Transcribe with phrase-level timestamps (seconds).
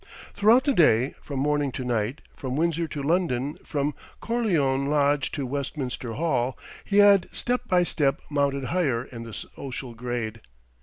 [0.33, 5.45] Throughout the day, from morning to night, from Windsor to London, from Corleone Lodge to
[5.45, 10.41] Westminster Hall, he had step by step mounted higher in the social grade.